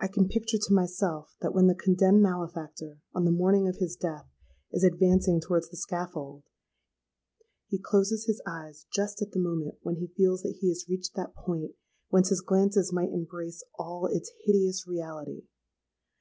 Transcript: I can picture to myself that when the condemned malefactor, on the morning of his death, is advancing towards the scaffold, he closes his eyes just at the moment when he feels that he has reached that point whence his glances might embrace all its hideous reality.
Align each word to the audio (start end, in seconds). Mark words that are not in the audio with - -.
I 0.00 0.08
can 0.08 0.26
picture 0.26 0.58
to 0.60 0.74
myself 0.74 1.36
that 1.40 1.54
when 1.54 1.68
the 1.68 1.76
condemned 1.76 2.20
malefactor, 2.20 2.98
on 3.14 3.24
the 3.24 3.30
morning 3.30 3.68
of 3.68 3.76
his 3.76 3.94
death, 3.94 4.26
is 4.72 4.82
advancing 4.82 5.40
towards 5.40 5.68
the 5.70 5.76
scaffold, 5.76 6.42
he 7.68 7.78
closes 7.78 8.24
his 8.26 8.42
eyes 8.44 8.86
just 8.92 9.22
at 9.22 9.30
the 9.30 9.38
moment 9.38 9.76
when 9.82 9.94
he 9.98 10.08
feels 10.16 10.42
that 10.42 10.56
he 10.60 10.70
has 10.70 10.88
reached 10.88 11.14
that 11.14 11.36
point 11.36 11.76
whence 12.08 12.30
his 12.30 12.40
glances 12.40 12.92
might 12.92 13.12
embrace 13.12 13.62
all 13.78 14.06
its 14.08 14.32
hideous 14.44 14.88
reality. 14.88 15.42